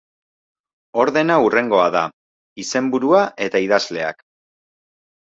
Ordena 1.01 1.35
hurrengoa 1.47 1.83
da: 1.95 2.01
izenburua 2.63 3.19
eta 3.49 3.61
idazleak. 3.65 4.25